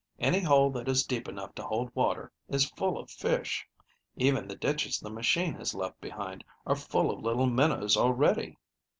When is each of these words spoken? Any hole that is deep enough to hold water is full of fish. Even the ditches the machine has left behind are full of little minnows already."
Any 0.17 0.39
hole 0.39 0.71
that 0.71 0.87
is 0.87 1.05
deep 1.05 1.27
enough 1.27 1.53
to 1.53 1.63
hold 1.63 1.93
water 1.95 2.31
is 2.49 2.71
full 2.71 2.97
of 2.97 3.11
fish. 3.11 3.67
Even 4.15 4.47
the 4.47 4.55
ditches 4.55 4.97
the 4.99 5.11
machine 5.11 5.53
has 5.53 5.75
left 5.75 6.01
behind 6.01 6.43
are 6.65 6.75
full 6.75 7.11
of 7.11 7.19
little 7.21 7.45
minnows 7.45 7.95
already." 7.95 8.57